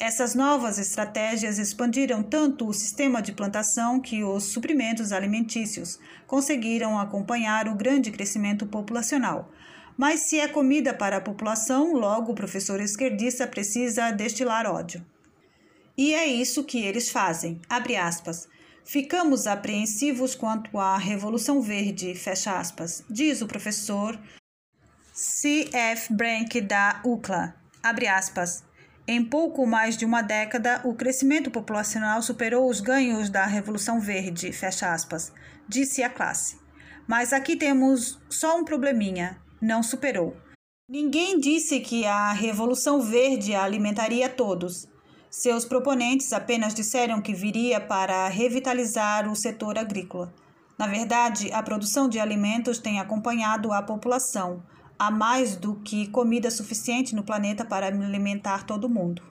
[0.00, 7.68] Essas novas estratégias expandiram tanto o sistema de plantação que os suprimentos alimentícios conseguiram acompanhar
[7.68, 9.50] o grande crescimento populacional
[9.98, 15.04] mas se é comida para a população, logo o professor esquerdista precisa destilar ódio.
[15.96, 17.60] E é isso que eles fazem.
[17.68, 18.48] Abre aspas.
[18.84, 24.18] Ficamos apreensivos quanto à Revolução Verde, fecha aspas, diz o professor
[25.12, 26.14] C.F.
[26.14, 27.56] Brank da UCLA.
[27.82, 28.67] Abre aspas.
[29.10, 34.52] Em pouco mais de uma década, o crescimento populacional superou os ganhos da Revolução Verde,
[34.52, 35.32] fecha aspas,
[35.66, 36.58] disse a classe.
[37.06, 40.36] Mas aqui temos só um probleminha não superou.
[40.86, 44.86] Ninguém disse que a Revolução Verde alimentaria todos.
[45.30, 50.34] Seus proponentes apenas disseram que viria para revitalizar o setor agrícola.
[50.78, 54.62] Na verdade, a produção de alimentos tem acompanhado a população.
[54.98, 59.22] Há mais do que comida suficiente no planeta para alimentar todo mundo.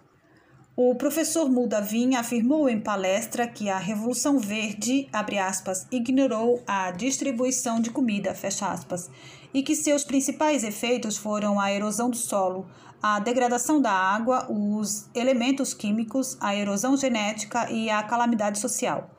[0.80, 7.90] O professor Muldavin afirmou em palestra que a Revolução Verde, aspas, ignorou a distribuição de
[7.90, 8.32] comida,
[8.62, 9.10] aspas,
[9.54, 12.68] e que seus principais efeitos foram a erosão do solo,
[13.02, 19.10] a degradação da água, os elementos químicos, a erosão genética e a calamidade social.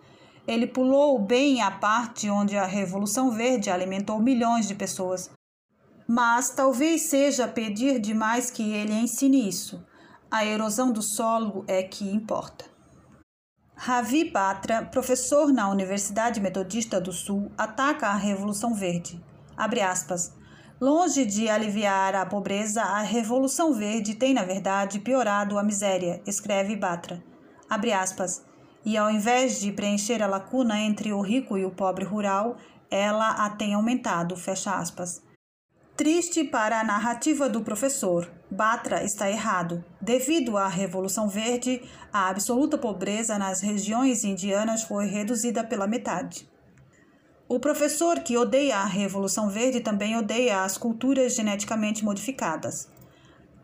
[0.46, 5.28] Ele pulou bem a parte onde a Revolução Verde alimentou milhões de pessoas.
[6.10, 9.84] Mas talvez seja pedir demais que ele ensine isso.
[10.30, 12.64] A erosão do solo é que importa.
[13.76, 19.22] Ravi Patra, professor na Universidade Metodista do Sul, ataca a Revolução Verde.
[19.54, 20.34] Abre aspas.
[20.80, 26.74] Longe de aliviar a pobreza, a Revolução Verde tem, na verdade, piorado a miséria, escreve
[26.74, 27.22] Batra.
[27.68, 28.46] Abre aspas.
[28.84, 32.56] e ao invés de preencher a lacuna entre o rico e o pobre rural,
[32.90, 35.22] ela a tem aumentado, fecha aspas.
[35.98, 39.84] Triste para a narrativa do professor, Batra está errado.
[40.00, 41.82] Devido à Revolução Verde,
[42.12, 46.48] a absoluta pobreza nas regiões indianas foi reduzida pela metade.
[47.48, 52.88] O professor que odeia a Revolução Verde também odeia as culturas geneticamente modificadas,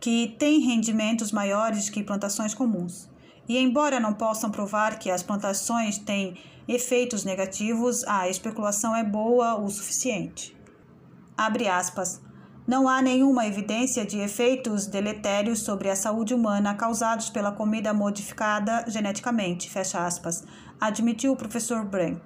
[0.00, 3.08] que têm rendimentos maiores que plantações comuns.
[3.48, 9.54] E embora não possam provar que as plantações têm efeitos negativos, a especulação é boa
[9.54, 10.63] o suficiente.
[11.36, 12.22] Abre aspas.
[12.66, 18.84] Não há nenhuma evidência de efeitos deletérios sobre a saúde humana causados pela comida modificada
[18.88, 20.44] geneticamente, fecha aspas,
[20.80, 22.22] admitiu o professor Brank.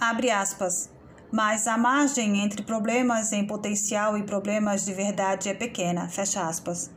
[0.00, 0.90] Abre aspas.
[1.32, 6.90] Mas a margem entre problemas em potencial e problemas de verdade é pequena, fecha aspas.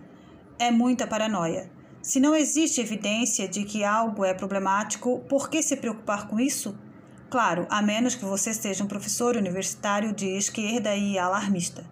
[0.59, 1.71] É muita paranoia.
[2.01, 6.77] Se não existe evidência de que algo é problemático, por que se preocupar com isso?
[7.35, 11.83] Claro, a menos que você seja um professor universitário de esquerda e alarmista.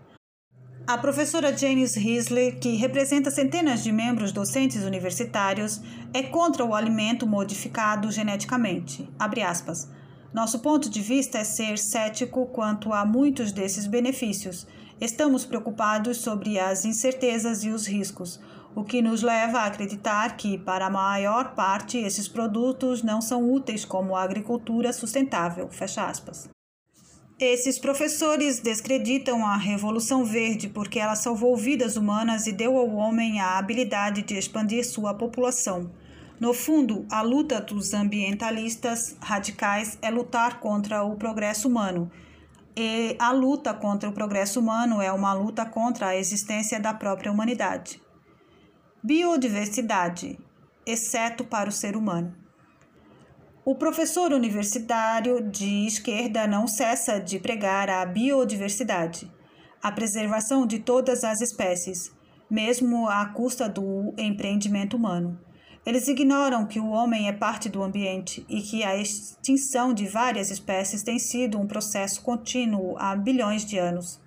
[0.87, 5.81] A professora Janice Risley, que representa centenas de membros docentes universitários,
[6.13, 9.09] é contra o alimento modificado geneticamente.
[10.33, 14.65] Nosso ponto de vista é ser cético quanto a muitos desses benefícios.
[15.01, 18.39] Estamos preocupados sobre as incertezas e os riscos
[18.75, 23.51] o que nos leva a acreditar que, para a maior parte, esses produtos não são
[23.51, 25.69] úteis como agricultura sustentável.
[25.69, 26.49] Fecha aspas.
[27.39, 33.41] Esses professores descreditam a Revolução Verde porque ela salvou vidas humanas e deu ao homem
[33.41, 35.91] a habilidade de expandir sua população.
[36.39, 42.11] No fundo, a luta dos ambientalistas radicais é lutar contra o progresso humano.
[42.75, 47.31] E a luta contra o progresso humano é uma luta contra a existência da própria
[47.31, 48.01] humanidade.
[49.05, 50.39] Biodiversidade,
[50.85, 52.33] exceto para o ser humano.
[53.65, 59.29] O professor universitário de esquerda não cessa de pregar a biodiversidade,
[59.81, 62.13] a preservação de todas as espécies,
[62.49, 65.37] mesmo à custa do empreendimento humano.
[65.85, 70.49] Eles ignoram que o homem é parte do ambiente e que a extinção de várias
[70.49, 74.22] espécies tem sido um processo contínuo há bilhões de anos.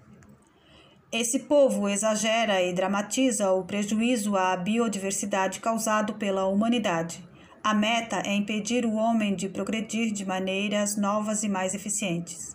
[1.18, 7.26] Esse povo exagera e dramatiza o prejuízo à biodiversidade causado pela humanidade.
[7.64, 12.54] A meta é impedir o homem de progredir de maneiras novas e mais eficientes.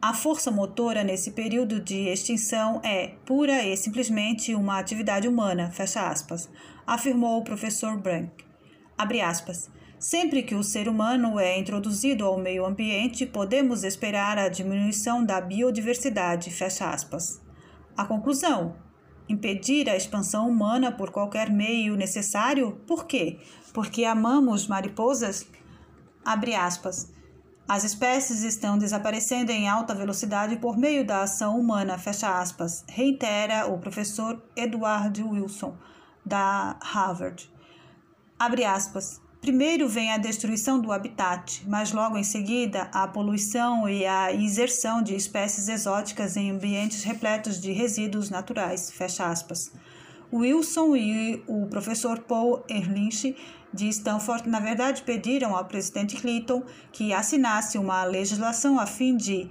[0.00, 6.08] A força motora nesse período de extinção é pura e simplesmente uma atividade humana, fecha
[6.08, 6.48] aspas,
[6.86, 8.30] afirmou o professor Brank.
[8.96, 9.68] Abre aspas.
[10.02, 15.40] Sempre que o ser humano é introduzido ao meio ambiente, podemos esperar a diminuição da
[15.40, 16.50] biodiversidade.
[16.50, 17.40] Fecha aspas.
[17.96, 18.74] A conclusão:
[19.28, 22.80] impedir a expansão humana por qualquer meio necessário?
[22.84, 23.38] Por quê?
[23.72, 25.46] Porque amamos mariposas?
[26.24, 27.12] Abre aspas.
[27.68, 33.66] As espécies estão desaparecendo em alta velocidade por meio da ação humana, fecha aspas, reitera
[33.72, 35.76] o professor Edward Wilson,
[36.26, 37.48] da Harvard.
[38.36, 39.22] Abre aspas.
[39.42, 45.02] Primeiro vem a destruição do habitat, mas logo em seguida a poluição e a inserção
[45.02, 48.92] de espécies exóticas em ambientes repletos de resíduos naturais.
[48.92, 49.72] Fecha aspas.
[50.32, 53.34] Wilson e o professor Paul Ehrlich
[53.74, 56.62] de Stanford, na verdade, pediram ao presidente Clinton
[56.92, 59.50] que assinasse uma legislação a fim de,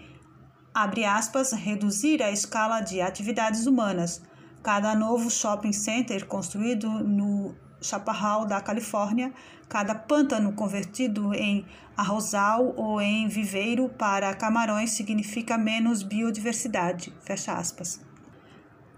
[0.73, 4.21] abre aspas, reduzir a escala de atividades humanas.
[4.63, 9.33] Cada novo shopping center construído no chaparral da Califórnia,
[9.67, 11.65] cada pântano convertido em
[11.97, 17.13] arrozal ou em viveiro para camarões significa menos biodiversidade.
[17.21, 17.99] Fecha aspas.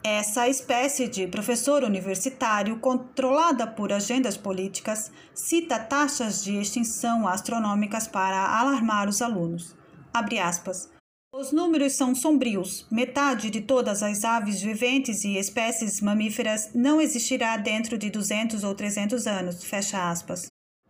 [0.03, 8.59] Essa espécie de professor universitário, controlada por agendas políticas, cita taxas de extinção astronômicas para
[8.59, 9.73] alarmar os alunos.
[10.13, 10.92] Abre aspas.
[11.35, 12.85] Os números são sombrios.
[12.91, 18.75] Metade de todas as aves viventes e espécies mamíferas não existirá dentro de 200 ou
[18.75, 19.63] 300 anos.
[19.63, 20.45] Fecha aspas.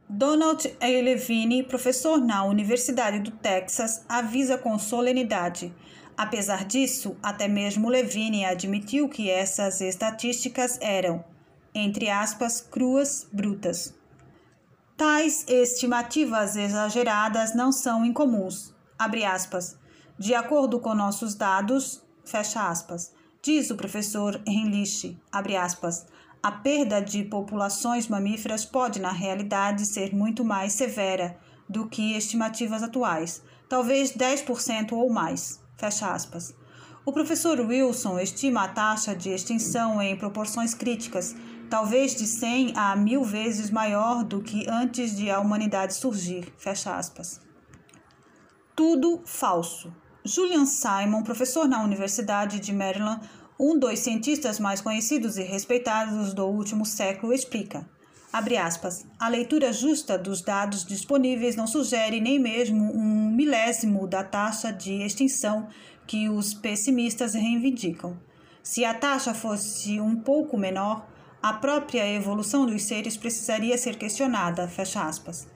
[0.09, 0.85] Donald A.
[0.85, 5.73] Levine, professor na Universidade do Texas, avisa com solenidade.
[6.17, 11.23] Apesar disso, até mesmo Levine admitiu que essas estatísticas eram,
[11.73, 13.93] entre aspas, cruas, brutas.
[14.97, 18.75] Tais estimativas exageradas não são incomuns.
[18.99, 19.81] Abre aspas.
[20.18, 23.11] De acordo com nossos dados, fecha aspas,
[23.41, 26.05] diz o professor Henlich, abre aspas,
[26.41, 31.38] a perda de populações mamíferas pode, na realidade, ser muito mais severa
[31.68, 36.53] do que estimativas atuais, talvez 10% ou mais, fecha aspas.
[37.05, 41.36] O professor Wilson estima a taxa de extinção em proporções críticas,
[41.70, 46.53] talvez de 100 a mil vezes maior do que antes de a humanidade surgir.
[46.57, 47.41] Fecha aspas.
[48.76, 49.93] Tudo falso.
[50.26, 53.19] Julian Simon, professor na Universidade de Maryland,
[53.59, 57.86] um dos cientistas mais conhecidos e respeitados do último século, explica.
[58.32, 59.05] Aspas.
[59.19, 65.03] A leitura justa dos dados disponíveis não sugere nem mesmo um milésimo da taxa de
[65.03, 65.67] extinção
[66.07, 68.17] que os pessimistas reivindicam.
[68.63, 71.05] Se a taxa fosse um pouco menor,
[71.43, 74.67] a própria evolução dos seres precisaria ser questionada.
[74.67, 75.47] Fecha aspas.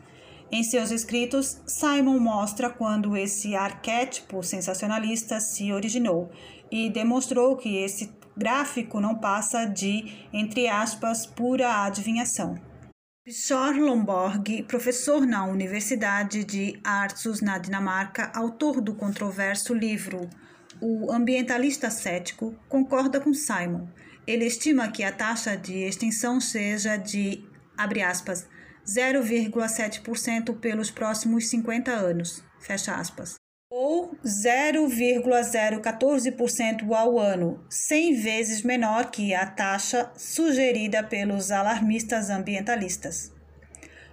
[0.50, 6.32] Em seus escritos, Simon mostra quando esse arquétipo sensacionalista se originou
[6.72, 12.56] e demonstrou que esse gráfico não passa de, entre aspas, pura adivinhação.
[13.26, 20.30] Bjorn Lomborg, professor na Universidade de Aarhus, na Dinamarca, autor do controverso livro
[20.80, 23.88] O Ambientalista Cético, concorda com Simon.
[24.26, 27.44] Ele estima que a taxa de extinção seja de,
[27.78, 28.48] abre aspas,
[28.88, 33.36] 0,7% pelos próximos 50 anos, fecha aspas
[33.70, 43.34] ou 0,014% ao ano, 100 vezes menor que a taxa sugerida pelos alarmistas ambientalistas.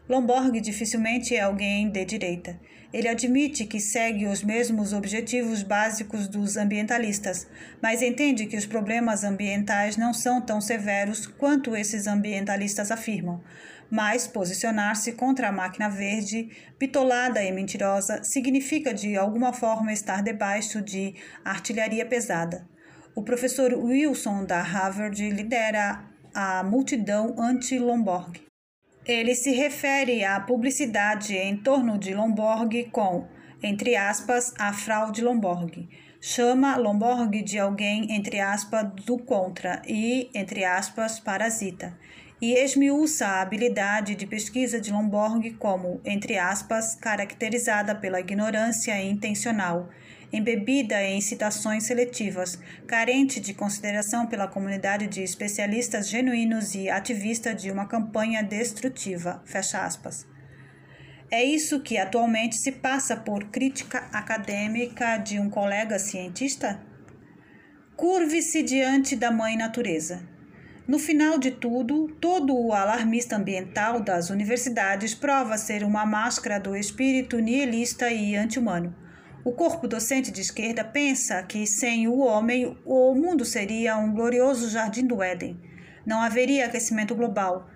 [0.08, 2.60] Lomborg dificilmente é alguém de direita.
[2.92, 7.46] Ele admite que segue os mesmos objetivos básicos dos ambientalistas,
[7.80, 13.42] mas entende que os problemas ambientais não são tão severos quanto esses ambientalistas afirmam
[13.90, 20.80] mas posicionar-se contra a máquina verde, bitolada e mentirosa, significa de alguma forma estar debaixo
[20.80, 21.14] de
[21.44, 22.68] artilharia pesada.
[23.14, 26.04] O professor Wilson da Harvard lidera
[26.34, 28.40] a multidão anti-Lomborg.
[29.06, 33.28] Ele se refere à publicidade em torno de Lomborg com,
[33.62, 35.88] entre aspas, a fraude Lomborg.
[36.20, 41.94] Chama Lomborg de alguém, entre aspas, do contra e, entre aspas, parasita
[42.40, 49.88] e esmiuça a habilidade de pesquisa de Lomborg como, entre aspas, caracterizada pela ignorância intencional,
[50.32, 57.70] embebida em citações seletivas, carente de consideração pela comunidade de especialistas genuínos e ativista de
[57.70, 59.42] uma campanha destrutiva.
[59.46, 60.26] Fecha aspas.
[61.30, 66.80] É isso que atualmente se passa por crítica acadêmica de um colega cientista?
[67.96, 70.33] Curve-se diante da mãe natureza.
[70.86, 76.76] No final de tudo, todo o alarmista ambiental das universidades prova ser uma máscara do
[76.76, 78.94] espírito nihilista e anti-humano.
[79.42, 84.68] O corpo docente de esquerda pensa que sem o homem o mundo seria um glorioso
[84.68, 85.58] jardim do Éden.
[86.04, 87.66] Não haveria aquecimento global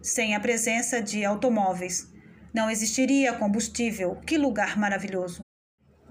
[0.00, 2.08] sem a presença de automóveis.
[2.54, 4.20] Não existiria combustível.
[4.24, 5.41] Que lugar maravilhoso!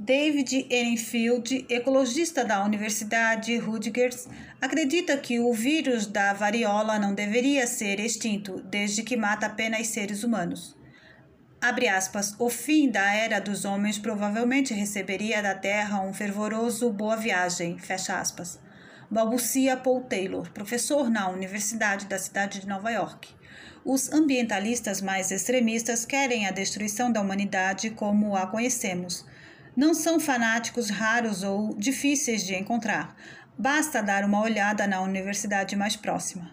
[0.04, 4.28] David Enfield, ecologista da Universidade Rutgers,
[4.60, 10.24] acredita que o vírus da variola não deveria ser extinto, desde que mata apenas seres
[10.24, 10.76] humanos.
[11.96, 17.78] Aspas, o fim da era dos homens provavelmente receberia da Terra um fervoroso boa viagem,
[17.78, 18.60] fecha aspas.
[19.08, 23.30] Balbucia Paul Taylor, professor na Universidade da cidade de Nova York.
[23.86, 29.30] Os ambientalistas mais extremistas querem a destruição da humanidade como a conhecemos
[29.76, 33.16] não são fanáticos raros ou difíceis de encontrar.
[33.58, 36.52] Basta dar uma olhada na universidade mais próxima.